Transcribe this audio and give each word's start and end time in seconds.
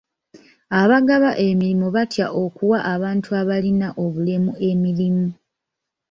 Abagaba 0.81 1.29
emirimu 1.47 1.87
batya 1.95 2.27
okuwa 2.43 2.79
abantu 2.93 3.29
abalina 3.41 3.87
obulemu 4.03 4.51
emirimu. 4.69 5.27